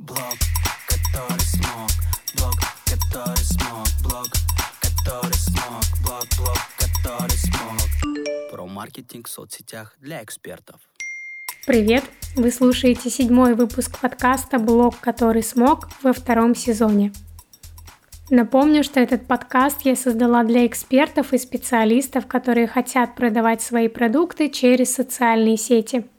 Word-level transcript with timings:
Блог, 0.00 0.18
который 0.88 1.40
смог, 1.40 1.90
блог, 2.36 2.54
который 2.84 3.44
смог, 3.44 3.86
блог, 4.02 4.26
который 4.82 5.34
смог, 5.34 5.84
блог, 6.02 6.26
блог, 6.36 6.58
который 6.78 7.38
смог. 7.38 8.50
Про 8.50 8.66
маркетинг 8.66 9.28
в 9.28 9.30
соцсетях 9.30 9.94
для 10.00 10.24
экспертов. 10.24 10.80
Привет! 11.64 12.02
Вы 12.34 12.50
слушаете 12.50 13.08
седьмой 13.08 13.54
выпуск 13.54 14.00
подкаста 14.00 14.58
«Блог, 14.58 14.98
который 14.98 15.44
смог» 15.44 15.88
во 16.02 16.12
втором 16.12 16.56
сезоне. 16.56 17.12
Напомню, 18.30 18.82
что 18.82 18.98
этот 18.98 19.28
подкаст 19.28 19.82
я 19.82 19.94
создала 19.94 20.42
для 20.42 20.66
экспертов 20.66 21.32
и 21.32 21.38
специалистов, 21.38 22.26
которые 22.26 22.66
хотят 22.66 23.14
продавать 23.14 23.62
свои 23.62 23.86
продукты 23.86 24.50
через 24.50 24.92
социальные 24.92 25.56
сети– 25.56 26.04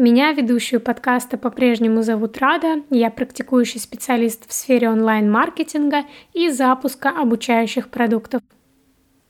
меня, 0.00 0.32
ведущую 0.32 0.80
подкаста, 0.80 1.36
по-прежнему 1.36 2.02
зовут 2.02 2.38
Рада. 2.38 2.82
Я 2.88 3.10
практикующий 3.10 3.78
специалист 3.78 4.48
в 4.48 4.52
сфере 4.52 4.88
онлайн-маркетинга 4.88 6.04
и 6.32 6.48
запуска 6.48 7.10
обучающих 7.10 7.90
продуктов. 7.90 8.40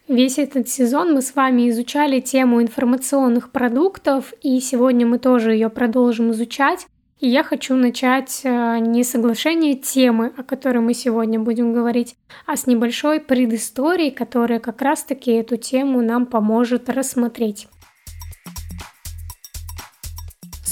Весь 0.07 0.39
этот 0.39 0.69
сезон 0.69 1.13
мы 1.13 1.23
с 1.23 1.35
вами 1.35 1.69
изучали 1.71 2.21
тему 2.21 2.63
информационных 2.63 3.51
продуктов, 3.51 4.33
и 4.43 4.61
сегодня 4.61 5.07
мы 5.07 5.19
тоже 5.19 5.53
ее 5.53 5.71
продолжим 5.71 6.31
изучать. 6.31 6.87
И 7.19 7.29
я 7.29 7.43
хочу 7.43 7.75
начать 7.75 8.41
э, 8.45 8.79
не 8.79 9.05
соглашение 9.05 9.75
темы, 9.75 10.33
о 10.37 10.43
которой 10.43 10.79
мы 10.79 10.95
сегодня 10.95 11.39
будем 11.39 11.73
говорить, 11.73 12.15
а 12.47 12.57
с 12.57 12.67
небольшой 12.67 13.21
предысторией, 13.21 14.11
которая 14.11 14.59
как 14.59 14.81
раз-таки 14.81 15.33
эту 15.33 15.57
тему 15.57 16.01
нам 16.01 16.27
поможет 16.27 16.89
рассмотреть. 16.89 17.69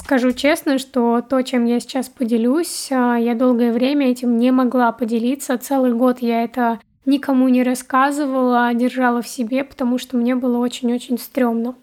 Скажу 0.08 0.32
честно, 0.32 0.78
что 0.78 1.20
то, 1.20 1.42
чем 1.42 1.66
я 1.66 1.80
сейчас 1.80 2.08
поделюсь, 2.08 2.88
а, 2.90 3.16
я 3.16 3.34
долгое 3.34 3.74
время 3.74 4.10
этим 4.10 4.38
не 4.38 4.50
могла 4.52 4.90
поделиться. 4.90 5.58
Целый 5.58 5.92
год 5.92 6.20
я 6.20 6.44
это 6.44 6.80
никому 7.04 7.46
не 7.48 7.62
рассказывала, 7.62 8.72
держала 8.72 9.20
в 9.20 9.28
себе, 9.28 9.64
потому 9.64 9.98
что 9.98 10.16
мне 10.16 10.34
было 10.34 10.56
очень-очень 10.56 11.18
стрёмно. 11.18 11.74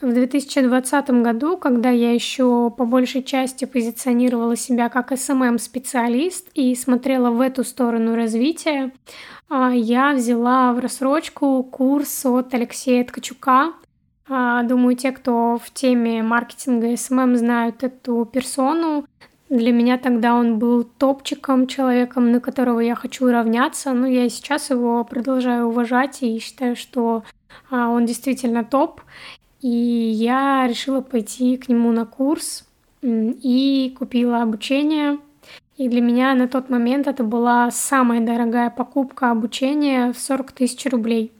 В 0.00 0.12
2020 0.12 1.22
году, 1.22 1.56
когда 1.56 1.90
я 1.90 2.12
еще 2.12 2.68
по 2.76 2.84
большей 2.84 3.22
части 3.22 3.64
позиционировала 3.64 4.56
себя 4.56 4.88
как 4.88 5.12
SMM-специалист 5.12 6.48
и 6.54 6.74
смотрела 6.74 7.30
в 7.30 7.40
эту 7.40 7.62
сторону 7.62 8.16
развития, 8.16 8.90
а, 9.48 9.70
я 9.70 10.14
взяла 10.14 10.72
в 10.72 10.80
рассрочку 10.80 11.62
курс 11.62 12.26
от 12.26 12.52
Алексея 12.54 13.04
Ткачука 13.04 13.66
а, 13.68 13.72
думаю, 14.28 14.96
те, 14.96 15.12
кто 15.12 15.58
в 15.62 15.70
теме 15.72 16.22
маркетинга 16.22 16.88
и 16.88 16.96
SMM 16.96 17.36
знают 17.36 17.82
эту 17.84 18.24
персону. 18.24 19.04
Для 19.48 19.70
меня 19.70 19.98
тогда 19.98 20.34
он 20.34 20.58
был 20.58 20.82
топчиком, 20.82 21.68
человеком, 21.68 22.32
на 22.32 22.40
которого 22.40 22.80
я 22.80 22.96
хочу 22.96 23.30
равняться. 23.30 23.92
Но 23.92 24.06
я 24.06 24.24
и 24.26 24.28
сейчас 24.28 24.70
его 24.70 25.04
продолжаю 25.04 25.68
уважать 25.68 26.22
и 26.22 26.38
считаю, 26.40 26.74
что 26.74 27.22
а, 27.70 27.88
он 27.90 28.06
действительно 28.06 28.64
топ. 28.64 29.00
И 29.60 29.68
я 29.68 30.66
решила 30.66 31.00
пойти 31.00 31.56
к 31.56 31.68
нему 31.68 31.92
на 31.92 32.04
курс 32.04 32.64
и 33.02 33.94
купила 33.96 34.42
обучение. 34.42 35.18
И 35.76 35.88
для 35.88 36.00
меня 36.00 36.34
на 36.34 36.48
тот 36.48 36.68
момент 36.70 37.06
это 37.06 37.22
была 37.22 37.70
самая 37.70 38.20
дорогая 38.20 38.70
покупка 38.70 39.30
обучения 39.30 40.12
в 40.12 40.18
40 40.18 40.52
тысяч 40.52 40.86
рублей. 40.86 41.32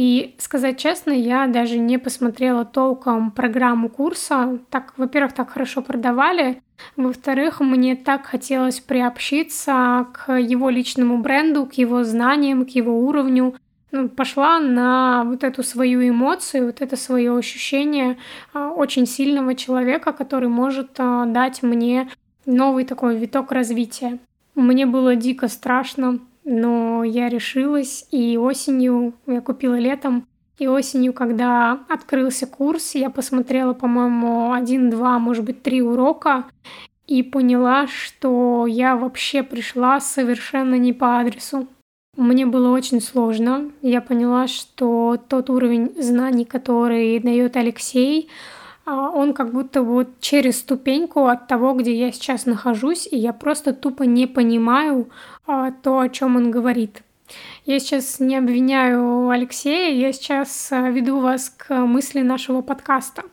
И 0.00 0.36
сказать 0.38 0.78
честно, 0.78 1.10
я 1.10 1.48
даже 1.48 1.76
не 1.76 1.98
посмотрела 1.98 2.64
толком 2.64 3.32
программу 3.32 3.88
курса. 3.88 4.60
Так, 4.70 4.92
во-первых, 4.96 5.32
так 5.32 5.50
хорошо 5.50 5.82
продавали. 5.82 6.62
Во-вторых, 6.94 7.58
мне 7.58 7.96
так 7.96 8.24
хотелось 8.24 8.78
приобщиться 8.78 10.06
к 10.12 10.38
его 10.38 10.70
личному 10.70 11.18
бренду, 11.18 11.66
к 11.66 11.72
его 11.72 12.04
знаниям, 12.04 12.64
к 12.64 12.68
его 12.68 12.96
уровню. 12.96 13.56
Ну, 13.90 14.08
пошла 14.08 14.60
на 14.60 15.24
вот 15.24 15.42
эту 15.42 15.64
свою 15.64 16.08
эмоцию, 16.08 16.66
вот 16.66 16.80
это 16.80 16.94
свое 16.94 17.36
ощущение 17.36 18.18
а, 18.52 18.70
очень 18.70 19.04
сильного 19.04 19.56
человека, 19.56 20.12
который 20.12 20.48
может 20.48 20.90
а, 20.98 21.26
дать 21.26 21.64
мне 21.64 22.08
новый 22.46 22.84
такой 22.84 23.16
виток 23.16 23.50
развития. 23.50 24.20
Мне 24.54 24.86
было 24.86 25.16
дико 25.16 25.48
страшно, 25.48 26.20
но 26.48 27.04
я 27.04 27.28
решилась, 27.28 28.06
и 28.10 28.38
осенью, 28.38 29.14
я 29.26 29.40
купила 29.40 29.78
летом, 29.78 30.26
и 30.58 30.66
осенью, 30.66 31.12
когда 31.12 31.80
открылся 31.88 32.46
курс, 32.46 32.94
я 32.94 33.10
посмотрела, 33.10 33.74
по-моему, 33.74 34.52
один-два, 34.52 35.18
может 35.18 35.44
быть, 35.44 35.62
три 35.62 35.82
урока, 35.82 36.46
и 37.06 37.22
поняла, 37.22 37.86
что 37.86 38.66
я 38.66 38.96
вообще 38.96 39.42
пришла 39.42 40.00
совершенно 40.00 40.74
не 40.76 40.92
по 40.92 41.20
адресу. 41.20 41.68
Мне 42.16 42.46
было 42.46 42.70
очень 42.70 43.00
сложно. 43.00 43.70
Я 43.80 44.00
поняла, 44.00 44.48
что 44.48 45.18
тот 45.28 45.50
уровень 45.50 45.92
знаний, 46.00 46.44
который 46.44 47.20
дает 47.20 47.56
Алексей, 47.56 48.28
он 48.94 49.34
как 49.34 49.52
будто 49.52 49.82
вот 49.82 50.20
через 50.20 50.60
ступеньку 50.60 51.26
от 51.26 51.46
того, 51.46 51.74
где 51.74 51.94
я 51.94 52.10
сейчас 52.12 52.46
нахожусь, 52.46 53.06
и 53.10 53.16
я 53.16 53.32
просто 53.32 53.72
тупо 53.72 54.04
не 54.04 54.26
понимаю 54.26 55.10
а, 55.46 55.72
то, 55.72 56.00
о 56.00 56.08
чем 56.08 56.36
он 56.36 56.50
говорит. 56.50 57.02
Я 57.66 57.80
сейчас 57.80 58.18
не 58.18 58.36
обвиняю 58.36 59.28
Алексея, 59.28 59.94
я 59.94 60.12
сейчас 60.12 60.72
а, 60.72 60.88
веду 60.88 61.20
вас 61.20 61.50
к 61.50 61.74
мысли 61.74 62.20
нашего 62.20 62.62
подкаста. 62.62 63.24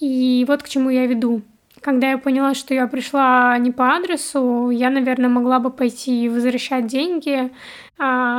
И 0.00 0.44
вот 0.48 0.62
к 0.62 0.68
чему 0.68 0.90
я 0.90 1.06
веду. 1.06 1.42
Когда 1.80 2.10
я 2.10 2.18
поняла, 2.18 2.54
что 2.54 2.74
я 2.74 2.88
пришла 2.88 3.56
не 3.58 3.70
по 3.70 3.94
адресу, 3.94 4.70
я, 4.70 4.90
наверное, 4.90 5.28
могла 5.28 5.60
бы 5.60 5.70
пойти 5.70 6.28
возвращать 6.28 6.88
деньги, 6.88 7.52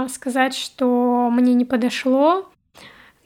сказать, 0.10 0.54
что 0.54 1.30
мне 1.32 1.54
не 1.54 1.64
подошло, 1.64 2.50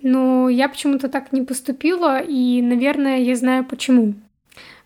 но 0.03 0.49
я 0.49 0.69
почему-то 0.69 1.07
так 1.07 1.31
не 1.31 1.41
поступила, 1.41 2.19
и, 2.19 2.61
наверное, 2.61 3.19
я 3.19 3.35
знаю 3.35 3.65
почему. 3.65 4.13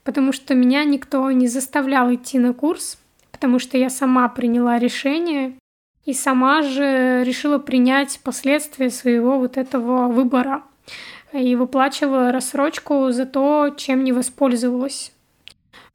Потому 0.03 0.31
что 0.31 0.55
меня 0.55 0.83
никто 0.85 1.29
не 1.31 1.47
заставлял 1.47 2.13
идти 2.13 2.39
на 2.39 2.53
курс, 2.53 2.97
потому 3.31 3.59
что 3.59 3.77
я 3.77 3.89
сама 3.89 4.29
приняла 4.29 4.79
решение 4.79 5.55
и 6.05 6.13
сама 6.13 6.61
же 6.61 7.23
решила 7.25 7.57
принять 7.57 8.19
последствия 8.23 8.89
своего 8.89 9.39
вот 9.39 9.57
этого 9.57 10.07
выбора 10.07 10.63
и 11.33 11.55
выплачивала 11.55 12.31
рассрочку 12.31 13.11
за 13.11 13.25
то, 13.25 13.73
чем 13.75 14.03
не 14.03 14.13
воспользовалась. 14.13 15.11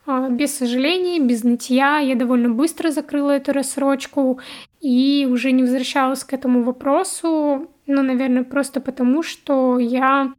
А, 0.05 0.29
без 0.29 0.57
сожалений, 0.57 1.21
без 1.21 1.45
нытья 1.45 1.99
я 1.99 2.17
довольно 2.17 2.51
быстро 2.51 2.91
закрыла 2.91 3.31
эту 3.31 3.53
рассрочку 3.53 4.41
и 4.81 5.27
уже 5.31 5.53
не 5.53 5.63
возвращалась 5.63 6.25
к 6.25 6.33
этому 6.33 6.65
вопросу, 6.65 7.71
ну, 7.87 8.03
наверное, 8.03 8.45
просто 8.45 8.81
потому, 8.81 9.23
что 9.23 9.79
я 9.79 10.35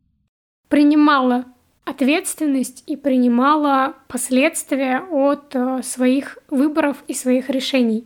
принимала 0.69 1.45
ответственность 1.85 2.83
и 2.87 2.95
принимала 2.95 3.95
последствия 4.07 5.01
от 5.11 5.53
э, 5.53 5.81
своих 5.83 6.37
выборов 6.49 7.03
и 7.07 7.13
своих 7.13 7.49
решений. 7.49 8.05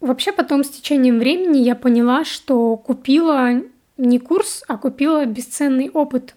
Вообще 0.00 0.32
потом 0.32 0.64
с 0.64 0.70
течением 0.70 1.18
времени 1.18 1.58
я 1.58 1.74
поняла, 1.74 2.24
что 2.24 2.76
купила 2.76 3.62
не 3.96 4.18
курс, 4.18 4.64
а 4.68 4.76
купила 4.76 5.24
бесценный 5.24 5.90
опыт. 5.90 6.34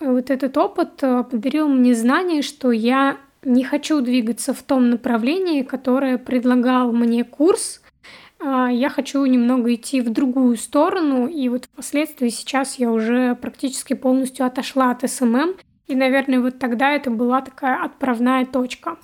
Вот 0.00 0.30
этот 0.30 0.56
опыт 0.56 1.02
э, 1.02 1.24
подарил 1.24 1.68
мне 1.68 1.94
знание, 1.94 2.42
что 2.42 2.70
я 2.70 3.18
не 3.42 3.64
хочу 3.64 4.00
двигаться 4.00 4.54
в 4.54 4.62
том 4.62 4.90
направлении, 4.90 5.62
которое 5.62 6.18
предлагал 6.18 6.92
мне 6.92 7.24
курс. 7.24 7.82
А, 8.46 8.70
я 8.70 8.90
хочу 8.90 9.24
немного 9.24 9.74
идти 9.74 10.02
в 10.02 10.10
другую 10.10 10.58
сторону, 10.58 11.26
и 11.26 11.48
вот 11.48 11.64
впоследствии 11.64 12.28
сейчас 12.28 12.78
я 12.78 12.90
уже 12.90 13.34
практически 13.36 13.94
полностью 13.94 14.44
отошла 14.44 14.90
от 14.90 15.08
SMM, 15.08 15.54
и, 15.86 15.94
наверное, 15.94 16.40
вот 16.40 16.58
тогда 16.58 16.92
это 16.92 17.10
была 17.10 17.40
такая 17.40 17.82
отправная 17.82 18.44
точка. 18.44 18.98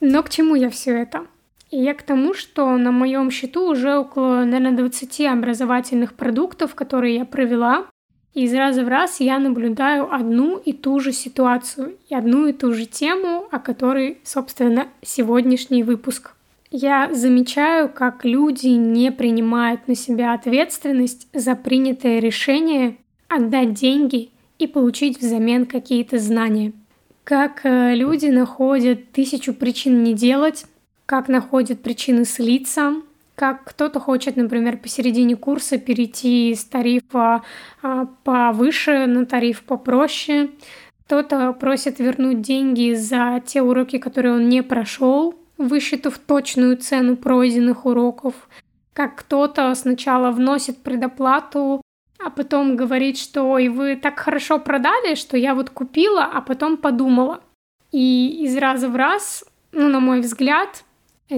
Но 0.00 0.22
к 0.22 0.30
чему 0.30 0.54
я 0.54 0.70
все 0.70 0.96
это? 0.96 1.26
И 1.70 1.78
я 1.78 1.94
к 1.94 2.02
тому, 2.02 2.34
что 2.34 2.76
на 2.76 2.92
моем 2.92 3.30
счету 3.32 3.68
уже 3.70 3.98
около, 3.98 4.44
наверное, 4.44 4.76
20 4.76 5.20
образовательных 5.22 6.14
продуктов, 6.14 6.76
которые 6.76 7.16
я 7.16 7.24
провела, 7.24 7.86
и 8.34 8.44
из 8.44 8.54
раза 8.54 8.84
в 8.84 8.88
раз 8.88 9.20
я 9.20 9.38
наблюдаю 9.38 10.12
одну 10.12 10.56
и 10.56 10.72
ту 10.72 11.00
же 11.00 11.12
ситуацию 11.12 11.96
и 12.08 12.14
одну 12.14 12.46
и 12.46 12.52
ту 12.52 12.72
же 12.72 12.86
тему, 12.86 13.44
о 13.50 13.58
которой, 13.58 14.18
собственно, 14.24 14.88
сегодняшний 15.02 15.82
выпуск. 15.82 16.34
Я 16.70 17.12
замечаю, 17.12 17.90
как 17.90 18.24
люди 18.24 18.68
не 18.68 19.12
принимают 19.12 19.86
на 19.88 19.94
себя 19.94 20.32
ответственность 20.32 21.28
за 21.34 21.54
принятое 21.54 22.18
решение 22.18 22.96
отдать 23.28 23.74
деньги 23.74 24.30
и 24.58 24.66
получить 24.66 25.20
взамен 25.20 25.66
какие-то 25.66 26.18
знания. 26.18 26.72
Как 27.24 27.60
э, 27.64 27.94
люди 27.94 28.26
находят 28.26 29.12
тысячу 29.12 29.52
причин 29.52 30.02
не 30.02 30.14
делать, 30.14 30.64
как 31.04 31.28
находят 31.28 31.82
причины 31.82 32.24
слиться, 32.24 32.94
как 33.42 33.64
кто-то 33.64 33.98
хочет, 33.98 34.36
например, 34.36 34.76
посередине 34.76 35.34
курса 35.34 35.76
перейти 35.76 36.54
с 36.54 36.64
тарифа 36.64 37.42
а, 37.82 38.06
повыше 38.22 39.06
на 39.06 39.26
тариф 39.26 39.64
попроще, 39.64 40.50
кто-то 41.04 41.52
просит 41.52 41.98
вернуть 41.98 42.40
деньги 42.40 42.94
за 42.94 43.42
те 43.44 43.60
уроки, 43.60 43.98
которые 43.98 44.34
он 44.34 44.48
не 44.48 44.62
прошел, 44.62 45.34
высчитав 45.58 46.18
точную 46.18 46.76
цену 46.76 47.16
пройденных 47.16 47.84
уроков, 47.84 48.48
как 48.92 49.16
кто-то 49.16 49.74
сначала 49.74 50.30
вносит 50.30 50.78
предоплату, 50.78 51.82
а 52.24 52.30
потом 52.30 52.76
говорит, 52.76 53.18
что 53.18 53.50
«Ой, 53.50 53.66
вы 53.66 53.96
так 53.96 54.20
хорошо 54.20 54.60
продали, 54.60 55.16
что 55.16 55.36
я 55.36 55.56
вот 55.56 55.68
купила, 55.68 56.22
а 56.32 56.42
потом 56.42 56.76
подумала». 56.76 57.40
И 57.90 58.44
из 58.44 58.56
раза 58.56 58.88
в 58.88 58.94
раз, 58.94 59.44
ну, 59.72 59.88
на 59.88 59.98
мой 59.98 60.20
взгляд, 60.20 60.84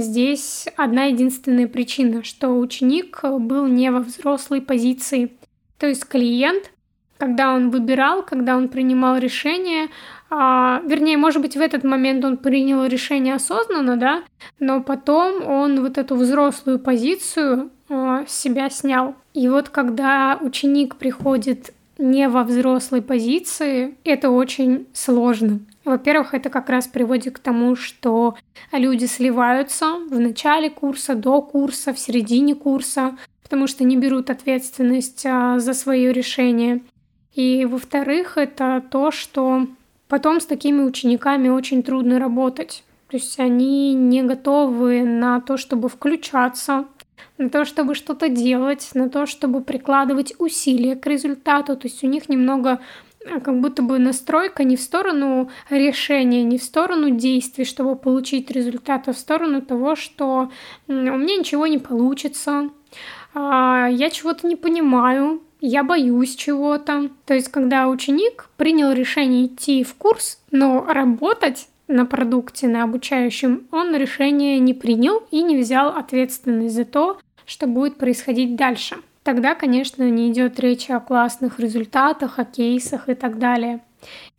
здесь 0.01 0.67
одна 0.77 1.05
единственная 1.05 1.69
причина, 1.69 2.23
что 2.23 2.51
ученик 2.59 3.21
был 3.23 3.67
не 3.67 3.91
во 3.91 4.01
взрослой 4.01 4.61
позиции. 4.61 5.33
То 5.79 5.87
есть 5.87 6.07
клиент, 6.07 6.71
когда 7.19 7.55
он 7.55 7.71
выбирал, 7.71 8.23
когда 8.23 8.57
он 8.57 8.69
принимал 8.69 9.19
решение, 9.19 9.89
а, 10.31 10.83
вернее, 10.85 11.17
может 11.17 11.41
быть, 11.43 11.57
в 11.57 11.61
этот 11.61 11.85
момент 11.85 12.25
он 12.25 12.37
принял 12.37 12.85
решение 12.87 13.35
осознанно, 13.35 13.97
да, 13.97 14.25
но 14.59 14.83
потом 14.83 15.47
он 15.47 15.81
вот 15.81 15.99
эту 15.99 16.17
взрослую 16.17 16.79
позицию 16.79 17.71
а, 17.89 18.25
себя 18.27 18.71
снял. 18.71 19.15
И 19.33 19.49
вот 19.49 19.69
когда 19.69 20.39
ученик 20.41 20.97
приходит 20.97 21.73
не 21.99 22.29
во 22.29 22.43
взрослой 22.43 23.03
позиции, 23.03 23.97
это 24.05 24.31
очень 24.31 24.87
сложно. 24.93 25.61
Во-первых, 25.85 26.33
это 26.33 26.49
как 26.49 26.71
раз 26.71 26.87
приводит 26.87 27.37
к 27.37 27.39
тому, 27.39 27.77
что 27.77 28.37
люди 28.73 29.05
сливаются 29.05 29.97
в 30.09 30.19
начале 30.19 30.71
курса, 30.71 31.15
до 31.15 31.43
курса, 31.43 31.93
в 31.93 31.99
середине 31.99 32.55
курса, 32.55 33.17
потому 33.43 33.67
что 33.67 33.85
не 33.85 33.97
берут 33.97 34.31
ответственность 34.31 35.25
а, 35.27 35.59
за 35.59 35.75
свое 35.75 36.13
решение. 36.13 36.81
И 37.35 37.67
во-вторых, 37.67 38.39
это 38.39 38.83
то, 38.91 39.11
что 39.11 39.67
потом 40.09 40.41
с 40.41 40.47
такими 40.47 40.83
учениками 40.83 41.49
очень 41.49 41.83
трудно 41.83 42.19
работать. 42.19 42.83
То 43.09 43.17
есть 43.19 43.39
они 43.39 43.95
не 43.95 44.23
готовы 44.23 45.05
на 45.05 45.41
то, 45.41 45.57
чтобы 45.57 45.89
включаться, 45.89 46.87
на 47.37 47.51
то, 47.51 47.65
чтобы 47.65 47.95
что-то 47.95 48.29
делать, 48.29 48.91
на 48.95 49.09
то, 49.09 49.27
чтобы 49.27 49.61
прикладывать 49.61 50.35
усилия 50.39 50.97
к 50.97 51.07
результату. 51.07 51.77
То 51.77 51.89
есть 51.89 52.03
у 52.03 52.07
них 52.07 52.29
немного 52.29 52.81
как 53.25 53.61
будто 53.61 53.83
бы 53.83 53.99
настройка 53.99 54.65
не 54.65 54.77
в 54.77 54.81
сторону 54.81 55.51
решения, 55.71 56.43
не 56.43 56.59
в 56.59 56.63
сторону 56.63 57.11
действий, 57.11 57.65
чтобы 57.65 57.97
получить 57.97 58.51
результат, 58.51 59.09
а 59.09 59.13
в 59.13 59.19
сторону 59.19 59.63
того, 59.63 59.97
что 59.97 60.51
у 60.89 60.93
меня 60.93 61.37
ничего 61.37 61.67
не 61.67 61.79
получится, 61.79 62.71
а, 63.35 63.89
я 63.91 64.11
чего-то 64.11 64.47
не 64.47 64.57
понимаю, 64.57 65.43
я 65.61 65.83
боюсь 65.83 66.37
чего-то. 66.37 67.11
То 67.25 67.35
есть, 67.35 67.49
когда 67.49 67.89
ученик 67.89 68.49
принял 68.57 68.93
решение 68.93 69.47
идти 69.47 69.83
в 69.83 69.95
курс, 69.95 70.39
но 70.51 70.85
работать 70.87 71.69
на 71.89 72.07
продукте, 72.07 72.69
на 72.69 72.85
обучающем, 72.85 73.67
он 73.71 73.95
решение 73.95 74.59
не 74.59 74.75
принял 74.75 75.23
и 75.31 75.43
не 75.43 75.59
взял 75.59 75.89
ответственность 75.89 76.75
за 76.75 76.85
то, 76.85 77.19
что 77.47 77.67
будет 77.67 77.97
происходить 77.97 78.57
дальше. 78.57 78.97
Тогда, 79.25 79.55
конечно, 79.55 80.09
не 80.09 80.31
идет 80.31 80.61
речь 80.61 80.91
о 80.91 81.01
классных 81.01 81.59
результатах, 81.59 82.39
о 82.39 82.45
кейсах 82.45 83.09
и 83.09 83.15
так 83.15 83.39
далее. 83.39 83.81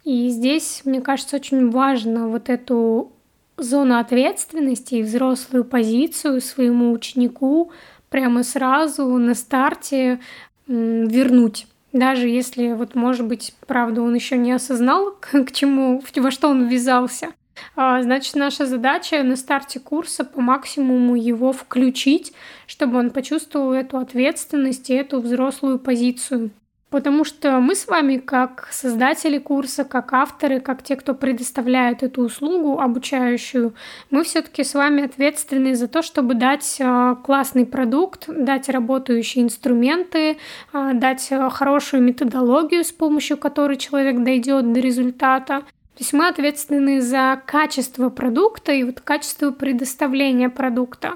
И 0.03 0.29
здесь, 0.29 0.83
мне 0.85 1.01
кажется, 1.01 1.37
очень 1.37 1.71
важно 1.71 2.29
вот 2.29 2.49
эту 2.49 3.11
зону 3.57 3.97
ответственности 3.97 4.95
и 4.95 5.03
взрослую 5.03 5.65
позицию 5.65 6.39
своему 6.39 6.91
ученику 6.91 7.71
прямо 8.09 8.43
сразу 8.43 9.05
на 9.17 9.33
старте 9.33 10.19
вернуть. 10.67 11.67
Даже 11.91 12.27
если, 12.27 12.73
вот, 12.73 12.93
может 12.93 13.25
быть, 13.25 13.55
правда, 13.65 14.03
он 14.03 14.13
еще 14.13 14.37
не 14.37 14.51
осознал, 14.51 15.15
к 15.19 15.51
чему, 15.51 16.03
во 16.15 16.29
что 16.29 16.49
он 16.49 16.67
ввязался. 16.67 17.29
А, 17.75 18.01
значит, 18.01 18.35
наша 18.35 18.65
задача 18.65 19.23
на 19.23 19.35
старте 19.35 19.79
курса 19.79 20.23
по 20.23 20.41
максимуму 20.41 21.15
его 21.15 21.51
включить, 21.51 22.33
чтобы 22.67 22.97
он 22.99 23.11
почувствовал 23.11 23.73
эту 23.73 23.97
ответственность 23.97 24.89
и 24.89 24.93
эту 24.93 25.21
взрослую 25.21 25.79
позицию. 25.79 26.51
Потому 26.91 27.25
что 27.25 27.59
мы 27.59 27.75
с 27.75 27.87
вами, 27.87 28.17
как 28.17 28.69
создатели 28.71 29.37
курса, 29.37 29.83
как 29.83 30.13
авторы, 30.13 30.61
как 30.61 30.81
те, 30.83 30.95
кто 30.95 31.13
предоставляет 31.13 32.03
эту 32.03 32.21
услугу 32.21 32.79
обучающую, 32.79 33.73
мы 34.11 34.23
все-таки 34.23 34.63
с 34.63 34.75
вами 34.75 35.03
ответственны 35.03 35.75
за 35.75 35.87
то, 35.87 36.01
чтобы 36.01 36.35
дать 36.35 36.77
а, 36.79 37.15
классный 37.15 37.65
продукт, 37.65 38.25
дать 38.27 38.69
работающие 38.69 39.43
инструменты, 39.43 40.37
а, 40.71 40.93
дать 40.93 41.27
хорошую 41.51 42.03
методологию, 42.03 42.85
с 42.85 42.91
помощью 42.93 43.37
которой 43.37 43.75
человек 43.75 44.23
дойдет 44.23 44.71
до 44.71 44.79
результата, 44.79 45.63
то 45.95 46.01
есть 46.01 46.11
мы 46.11 46.27
ответственны 46.27 46.99
за 46.99 47.41
качество 47.45 48.09
продукта 48.09 48.73
и 48.73 48.83
вот 48.83 48.99
качество 48.99 49.51
предоставления 49.51 50.49
продукта, 50.49 51.13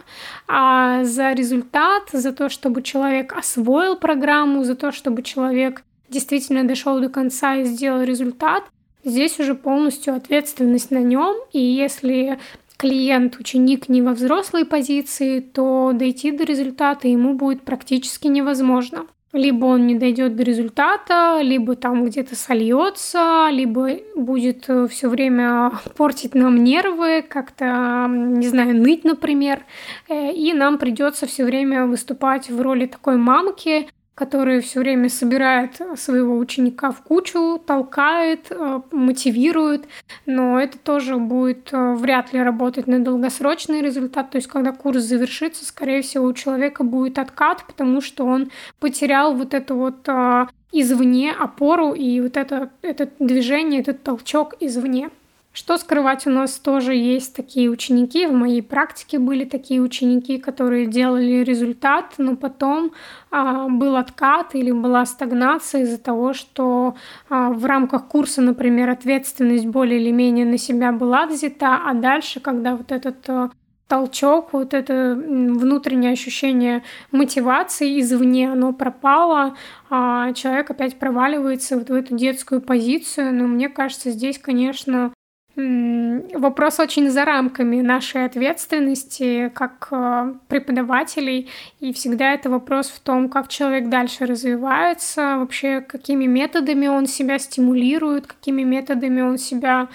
а 0.47 1.03
за 1.03 1.33
результат, 1.33 2.03
за 2.13 2.31
то, 2.31 2.47
чтобы 2.47 2.81
человек 2.81 3.33
освоил 3.37 3.97
программу, 3.97 4.63
за 4.63 4.75
то, 4.75 4.93
чтобы 4.93 5.21
человек 5.21 5.83
действительно 6.07 6.63
дошел 6.63 7.01
до 7.01 7.09
конца 7.09 7.55
и 7.55 7.65
сделал 7.65 8.03
результат, 8.03 8.63
здесь 9.03 9.37
уже 9.37 9.53
полностью 9.53 10.15
ответственность 10.15 10.91
на 10.91 10.99
нем. 10.99 11.35
И 11.51 11.59
если 11.59 12.39
клиент, 12.77 13.35
ученик 13.37 13.89
не 13.89 14.01
во 14.01 14.13
взрослой 14.13 14.63
позиции, 14.63 15.41
то 15.41 15.91
дойти 15.93 16.31
до 16.31 16.45
результата 16.45 17.09
ему 17.09 17.33
будет 17.33 17.63
практически 17.63 18.27
невозможно 18.27 19.07
либо 19.33 19.65
он 19.65 19.85
не 19.85 19.95
дойдет 19.95 20.35
до 20.35 20.43
результата, 20.43 21.39
либо 21.41 21.75
там 21.75 22.05
где-то 22.05 22.35
сольется, 22.35 23.49
либо 23.51 23.89
будет 24.15 24.65
э, 24.69 24.87
все 24.87 25.07
время 25.07 25.71
портить 25.97 26.35
нам 26.35 26.63
нервы, 26.63 27.21
как-то, 27.21 28.07
не 28.09 28.47
знаю, 28.47 28.75
ныть, 28.75 29.03
например. 29.03 29.63
Э, 30.07 30.31
и 30.31 30.53
нам 30.53 30.77
придется 30.77 31.27
все 31.27 31.45
время 31.45 31.85
выступать 31.85 32.49
в 32.49 32.59
роли 32.59 32.87
такой 32.87 33.17
мамки, 33.17 33.87
который 34.19 34.59
все 34.59 34.81
время 34.81 35.07
собирает 35.07 35.81
своего 35.95 36.37
ученика 36.37 36.91
в 36.91 37.01
кучу, 37.01 37.57
толкает, 37.65 38.47
э, 38.49 38.81
мотивирует, 38.91 39.85
но 40.25 40.59
это 40.59 40.77
тоже 40.77 41.15
будет 41.15 41.69
э, 41.71 41.93
вряд 41.93 42.33
ли 42.33 42.43
работать 42.43 42.85
на 42.85 42.99
долгосрочный 42.99 43.81
результат. 43.81 44.29
То 44.31 44.37
есть, 44.37 44.47
когда 44.49 44.73
курс 44.73 45.03
завершится, 45.03 45.65
скорее 45.65 46.01
всего, 46.01 46.25
у 46.25 46.33
человека 46.33 46.83
будет 46.83 47.17
откат, 47.17 47.63
потому 47.65 48.01
что 48.01 48.25
он 48.25 48.51
потерял 48.81 49.33
вот 49.33 49.53
это 49.53 49.73
вот 49.73 50.05
э, 50.09 50.47
извне 50.73 51.31
опору 51.31 51.93
и 51.93 52.19
вот 52.19 52.35
это, 52.35 52.71
это 52.81 53.09
движение, 53.19 53.79
этот 53.79 54.03
толчок 54.03 54.55
извне. 54.59 55.11
Что 55.59 55.77
скрывать, 55.77 56.25
у 56.25 56.29
нас 56.29 56.53
тоже 56.53 56.95
есть 56.95 57.35
такие 57.35 57.69
ученики, 57.69 58.25
в 58.25 58.31
моей 58.31 58.61
практике 58.61 59.19
были 59.19 59.43
такие 59.43 59.81
ученики, 59.81 60.37
которые 60.37 60.85
делали 60.85 61.43
результат, 61.43 62.13
но 62.17 62.37
потом 62.37 62.93
а, 63.29 63.67
был 63.67 63.97
откат 63.97 64.55
или 64.55 64.71
была 64.71 65.05
стагнация 65.05 65.81
из-за 65.81 65.97
того, 65.97 66.31
что 66.31 66.95
а, 67.29 67.49
в 67.49 67.65
рамках 67.65 68.07
курса, 68.07 68.41
например, 68.41 68.89
ответственность 68.89 69.65
более 69.65 69.99
или 69.99 70.11
менее 70.11 70.45
на 70.45 70.57
себя 70.57 70.93
была 70.93 71.25
взята, 71.25 71.81
а 71.85 71.93
дальше, 71.93 72.39
когда 72.39 72.77
вот 72.77 72.93
этот 72.93 73.29
а, 73.29 73.51
толчок, 73.89 74.53
вот 74.53 74.73
это 74.73 75.13
внутреннее 75.13 76.13
ощущение 76.13 76.83
мотивации 77.11 77.99
извне, 77.99 78.49
оно 78.49 78.71
пропало, 78.71 79.57
а 79.89 80.31
человек 80.31 80.71
опять 80.71 80.97
проваливается 80.97 81.77
вот 81.77 81.89
в 81.89 81.93
эту 81.93 82.15
детскую 82.15 82.61
позицию. 82.61 83.33
Но 83.33 83.45
мне 83.45 83.67
кажется, 83.67 84.11
здесь, 84.11 84.39
конечно, 84.39 85.11
вопрос 85.59 86.79
очень 86.79 87.09
за 87.09 87.25
рамками 87.25 87.81
нашей 87.81 88.25
ответственности 88.25 89.51
как 89.53 89.87
э, 89.91 90.33
преподавателей, 90.47 91.49
и 91.79 91.91
всегда 91.93 92.33
это 92.33 92.49
вопрос 92.49 92.89
в 92.89 92.99
том, 92.99 93.29
как 93.29 93.47
человек 93.47 93.89
дальше 93.89 94.25
развивается, 94.25 95.37
вообще 95.37 95.81
какими 95.81 96.25
методами 96.25 96.87
он 96.87 97.07
себя 97.07 97.39
стимулирует, 97.39 98.27
какими 98.27 98.63
методами 98.63 99.21
он 99.21 99.37
себя 99.37 99.89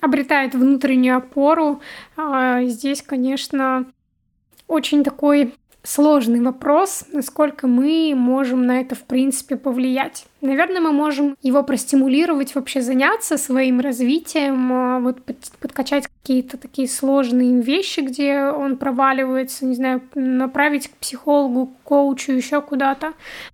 обретает 0.00 0.54
внутреннюю 0.54 1.16
опору. 1.16 1.80
А 2.16 2.62
здесь, 2.64 3.02
конечно, 3.02 3.86
очень 4.66 5.04
такой 5.04 5.54
сложный 5.82 6.40
вопрос, 6.40 7.04
насколько 7.12 7.66
мы 7.66 8.12
можем 8.16 8.66
на 8.66 8.80
это, 8.80 8.94
в 8.94 9.02
принципе, 9.02 9.56
повлиять. 9.56 10.26
Наверное, 10.40 10.80
мы 10.80 10.92
можем 10.92 11.36
его 11.42 11.62
простимулировать, 11.62 12.54
вообще 12.54 12.80
заняться 12.80 13.36
своим 13.36 13.80
развитием, 13.80 14.72
а, 14.72 15.00
вот 15.00 15.18
подкачать 15.60 16.06
какие-то 16.22 16.56
такие 16.56 16.88
сложные 16.88 17.60
вещи, 17.60 18.00
где 18.00 18.44
он 18.44 18.76
проваливается, 18.76 19.66
не 19.66 19.74
знаю, 19.74 20.02
направить 20.14 20.88
к 20.88 20.96
психологу, 20.96 21.66
к 21.66 21.82
коучу, 21.84 22.32
еще 22.32 22.60
куда-то. 22.60 23.12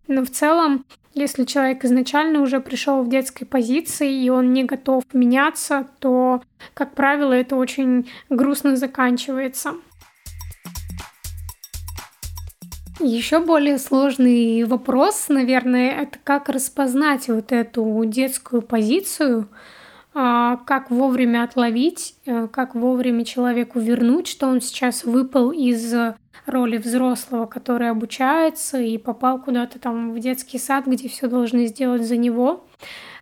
Но 0.09 0.25
в 0.25 0.31
целом, 0.31 0.85
если 1.15 1.45
человек 1.45 1.85
изначально 1.85 2.43
уже 2.43 2.61
пришел 2.61 3.03
в 3.03 3.09
детской 3.09 3.47
позиции 3.47 4.13
и 4.23 4.29
он 4.29 4.53
не 4.53 4.65
готов 4.65 5.03
меняться, 5.13 5.87
то, 5.99 6.43
как 6.75 6.95
правило, 6.95 7.33
это 7.33 7.57
очень 7.57 8.11
грустно 8.29 8.77
заканчивается. 8.77 9.75
Еще 12.99 13.41
более 13.41 13.79
сложный 13.79 14.65
вопрос, 14.65 15.27
наверное, 15.29 16.03
это 16.03 16.19
как 16.25 16.49
распознать 16.49 17.29
вот 17.29 17.53
эту 17.53 18.03
детскую 18.07 18.63
позицию, 18.63 19.49
а, 20.15 20.57
как 20.67 20.91
вовремя 20.91 21.45
отловить, 21.45 22.15
э, 22.25 22.49
как 22.51 22.75
вовремя 22.75 23.27
человеку 23.27 23.81
вернуть, 23.81 24.27
что 24.27 24.47
он 24.47 24.63
сейчас 24.63 25.05
выпал 25.05 25.51
из 25.51 25.95
роли 26.47 26.79
взрослого, 26.79 27.45
который 27.45 27.91
обучается 27.91 28.81
и 28.81 28.97
попал 28.97 29.43
куда-то 29.43 29.79
там 29.79 30.13
в 30.13 30.19
детский 30.19 30.59
сад, 30.59 30.87
где 30.87 31.09
все 31.09 31.29
должны 31.29 31.67
сделать 31.67 32.07
за 32.07 32.17
него. 32.17 32.65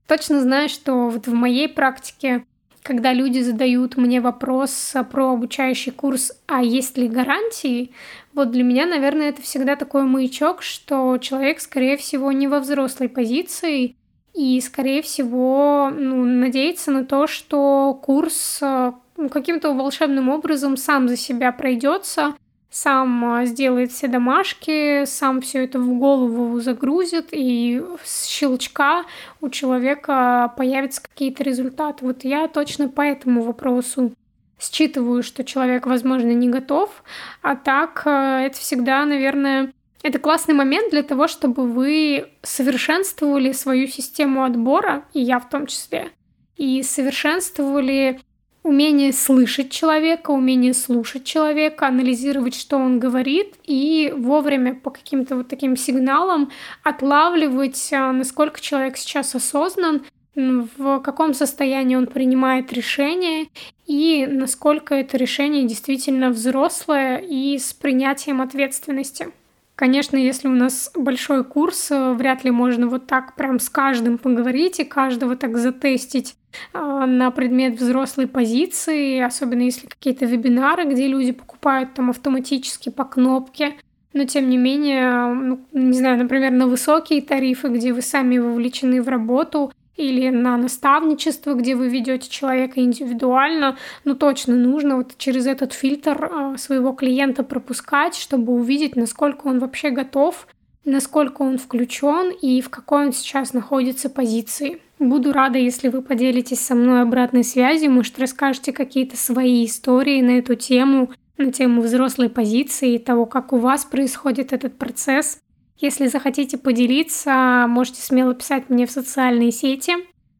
Точно 0.06 0.40
знаю, 0.40 0.68
что 0.68 1.08
вот 1.08 1.26
в 1.26 1.32
моей 1.32 1.68
практике, 1.68 2.44
когда 2.84 3.14
люди 3.14 3.40
задают 3.40 3.96
мне 3.96 4.20
вопрос 4.20 4.94
про 5.10 5.32
обучающий 5.32 5.90
курс, 5.90 6.32
а 6.46 6.62
есть 6.62 6.98
ли 6.98 7.08
гарантии, 7.08 7.92
вот 8.34 8.50
для 8.50 8.62
меня, 8.62 8.84
наверное, 8.84 9.30
это 9.30 9.40
всегда 9.40 9.74
такой 9.74 10.04
маячок, 10.04 10.60
что 10.60 11.16
человек, 11.16 11.60
скорее 11.60 11.96
всего, 11.96 12.30
не 12.30 12.46
во 12.46 12.60
взрослой 12.60 13.08
позиции, 13.08 13.96
и, 14.34 14.60
скорее 14.60 15.00
всего, 15.00 15.90
ну, 15.96 16.24
надеяться 16.24 16.90
на 16.90 17.06
то, 17.06 17.26
что 17.26 17.98
курс 18.02 18.58
э, 18.60 18.92
ну, 19.16 19.28
каким-то 19.30 19.72
волшебным 19.72 20.28
образом 20.28 20.76
сам 20.76 21.08
за 21.08 21.16
себя 21.16 21.52
пройдется, 21.52 22.34
сам 22.74 23.36
э, 23.36 23.46
сделает 23.46 23.92
все 23.92 24.08
домашки, 24.08 25.04
сам 25.04 25.40
все 25.40 25.62
это 25.62 25.78
в 25.78 25.96
голову 25.96 26.58
загрузит, 26.58 27.28
и 27.30 27.80
с 28.02 28.26
щелчка 28.26 29.04
у 29.40 29.48
человека 29.48 30.52
появятся 30.56 31.00
какие-то 31.00 31.44
результаты. 31.44 32.04
Вот 32.04 32.24
я 32.24 32.48
точно 32.48 32.88
по 32.88 33.00
этому 33.00 33.42
вопросу 33.42 34.12
считываю, 34.58 35.22
что 35.22 35.44
человек, 35.44 35.86
возможно, 35.86 36.30
не 36.30 36.48
готов, 36.48 37.04
а 37.42 37.54
так 37.54 38.02
э, 38.06 38.46
это 38.46 38.58
всегда, 38.58 39.04
наверное, 39.04 39.72
это 40.02 40.18
классный 40.18 40.54
момент 40.56 40.90
для 40.90 41.04
того, 41.04 41.28
чтобы 41.28 41.68
вы 41.68 42.26
совершенствовали 42.42 43.52
свою 43.52 43.86
систему 43.86 44.42
отбора, 44.42 45.04
и 45.12 45.20
я 45.20 45.38
в 45.38 45.48
том 45.48 45.66
числе, 45.66 46.10
и 46.56 46.82
совершенствовали 46.82 48.20
умение 48.64 49.12
слышать 49.12 49.70
человека, 49.70 50.30
умение 50.32 50.74
слушать 50.74 51.24
человека, 51.24 51.86
анализировать, 51.86 52.56
что 52.56 52.78
он 52.78 52.98
говорит, 52.98 53.54
и 53.62 54.12
вовремя 54.16 54.74
по 54.74 54.90
каким-то 54.90 55.36
вот 55.36 55.48
таким 55.48 55.76
сигналам 55.76 56.50
отлавливать, 56.82 57.92
а, 57.92 58.10
насколько 58.10 58.60
человек 58.60 58.96
сейчас 58.96 59.34
осознан, 59.34 60.02
в 60.34 60.98
каком 61.00 61.32
состоянии 61.34 61.94
он 61.94 62.08
принимает 62.08 62.72
решение 62.72 63.46
и 63.86 64.26
насколько 64.26 64.94
это 64.94 65.16
решение 65.16 65.64
действительно 65.64 66.30
взрослое 66.30 67.18
и 67.18 67.56
с 67.56 67.72
принятием 67.72 68.40
ответственности. 68.40 69.28
Конечно, 69.76 70.16
если 70.16 70.48
у 70.48 70.52
нас 70.52 70.90
большой 70.94 71.44
курс, 71.44 71.90
э, 71.90 72.12
вряд 72.14 72.44
ли 72.44 72.50
можно 72.50 72.86
вот 72.86 73.06
так 73.06 73.34
прям 73.34 73.58
с 73.58 73.68
каждым 73.68 74.18
поговорить 74.18 74.80
и 74.80 74.84
каждого 74.84 75.36
так 75.36 75.56
затестить 75.56 76.36
на 76.72 77.30
предмет 77.30 77.78
взрослой 77.78 78.26
позиции, 78.26 79.20
особенно 79.20 79.62
если 79.62 79.86
какие-то 79.86 80.26
вебинары, 80.26 80.84
где 80.84 81.06
люди 81.06 81.32
покупают 81.32 81.94
там 81.94 82.10
автоматически 82.10 82.88
по 82.88 83.04
кнопке. 83.04 83.74
Но 84.12 84.24
тем 84.24 84.48
не 84.48 84.56
менее, 84.56 85.26
ну, 85.34 85.60
не 85.72 85.98
знаю, 85.98 86.18
например, 86.18 86.52
на 86.52 86.68
высокие 86.68 87.20
тарифы, 87.20 87.68
где 87.68 87.92
вы 87.92 88.00
сами 88.00 88.38
вовлечены 88.38 89.02
в 89.02 89.08
работу, 89.08 89.72
или 89.96 90.28
на 90.30 90.56
наставничество, 90.56 91.54
где 91.54 91.74
вы 91.74 91.88
ведете 91.88 92.28
человека 92.28 92.80
индивидуально, 92.80 93.76
ну 94.04 94.14
точно 94.14 94.56
нужно 94.56 94.96
вот 94.96 95.16
через 95.18 95.46
этот 95.46 95.72
фильтр 95.72 96.30
а, 96.32 96.58
своего 96.58 96.92
клиента 96.92 97.44
пропускать, 97.44 98.16
чтобы 98.16 98.52
увидеть, 98.54 98.96
насколько 98.96 99.46
он 99.46 99.60
вообще 99.60 99.90
готов, 99.90 100.48
насколько 100.84 101.42
он 101.42 101.58
включен 101.58 102.30
и 102.30 102.60
в 102.60 102.70
какой 102.70 103.06
он 103.06 103.12
сейчас 103.12 103.52
находится 103.52 104.10
позиции. 104.10 104.80
Буду 104.98 105.32
рада, 105.32 105.58
если 105.58 105.88
вы 105.88 106.02
поделитесь 106.02 106.60
со 106.60 106.74
мной 106.74 107.02
обратной 107.02 107.44
связью, 107.44 107.90
может, 107.90 108.18
расскажете 108.18 108.72
какие-то 108.72 109.16
свои 109.16 109.64
истории 109.64 110.20
на 110.22 110.38
эту 110.38 110.54
тему, 110.54 111.10
на 111.36 111.52
тему 111.52 111.82
взрослой 111.82 112.30
позиции 112.30 112.94
и 112.94 112.98
того, 112.98 113.26
как 113.26 113.52
у 113.52 113.58
вас 113.58 113.84
происходит 113.84 114.52
этот 114.52 114.78
процесс. 114.78 115.38
Если 115.78 116.06
захотите 116.06 116.56
поделиться, 116.56 117.66
можете 117.68 118.00
смело 118.00 118.34
писать 118.34 118.70
мне 118.70 118.86
в 118.86 118.90
социальные 118.90 119.50
сети. 119.50 119.94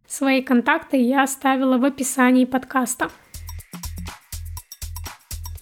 Свои 0.06 0.42
контакты 0.42 0.96
я 0.96 1.24
оставила 1.24 1.78
в 1.78 1.84
описании 1.84 2.44
подкаста. 2.44 3.10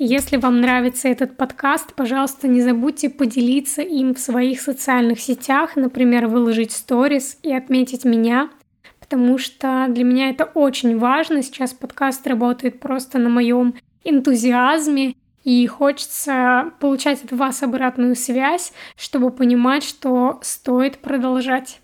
Если 0.04 0.36
вам 0.36 0.60
нравится 0.60 1.06
этот 1.06 1.36
подкаст, 1.36 1.94
пожалуйста, 1.94 2.48
не 2.48 2.60
забудьте 2.60 3.08
поделиться 3.08 3.82
им 3.82 4.16
в 4.16 4.18
своих 4.18 4.60
социальных 4.60 5.20
сетях, 5.20 5.76
например, 5.76 6.26
выложить 6.26 6.72
сторис 6.72 7.38
и 7.44 7.54
отметить 7.54 8.04
меня, 8.04 8.50
потому 8.98 9.38
что 9.38 9.86
для 9.88 10.02
меня 10.02 10.30
это 10.30 10.42
очень 10.42 10.98
важно. 10.98 11.40
Сейчас 11.40 11.72
подкаст 11.72 12.26
работает 12.26 12.80
просто 12.80 13.18
на 13.18 13.28
моем 13.28 13.74
энтузиазме, 14.02 15.14
и 15.44 15.64
хочется 15.68 16.72
получать 16.80 17.22
от 17.22 17.30
вас 17.30 17.62
обратную 17.62 18.16
связь, 18.16 18.72
чтобы 18.96 19.30
понимать, 19.30 19.84
что 19.84 20.40
стоит 20.42 20.98
продолжать. 20.98 21.80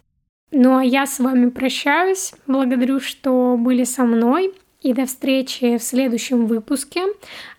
Ну 0.51 0.77
а 0.77 0.85
я 0.85 1.07
с 1.07 1.21
вами 1.21 1.51
прощаюсь. 1.51 2.33
Благодарю, 2.49 2.99
что 2.99 3.55
были 3.57 3.85
со 3.85 4.03
мной. 4.03 4.55
И 4.81 4.93
до 4.93 5.07
встречи 5.07 5.77
в 5.77 5.83
следующем 5.83 6.47
выпуске. 6.47 7.03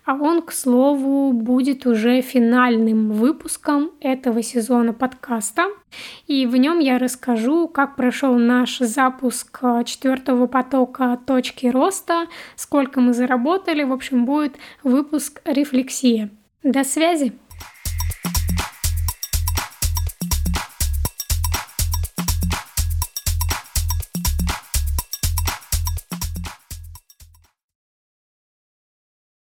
А 0.05 0.13
он, 0.13 0.41
к 0.41 0.53
слову, 0.53 1.33
будет 1.33 1.85
уже 1.85 2.21
финальным 2.21 3.11
выпуском 3.11 3.91
этого 3.99 4.41
сезона 4.41 4.93
подкаста. 4.93 5.65
И 6.27 6.45
в 6.45 6.55
нем 6.55 6.79
я 6.79 6.97
расскажу, 6.97 7.67
как 7.67 7.97
прошел 7.97 8.35
наш 8.37 8.79
запуск 8.79 9.59
четвертого 9.85 10.47
потока 10.47 11.19
точки 11.25 11.67
роста, 11.67 12.27
сколько 12.55 13.01
мы 13.01 13.13
заработали. 13.13 13.83
В 13.83 13.91
общем, 13.91 14.25
будет 14.25 14.55
выпуск 14.83 15.41
рефлексия. 15.45 16.29
До 16.63 16.83
связи! 16.85 17.33